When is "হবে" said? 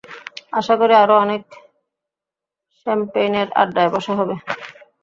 4.19-4.35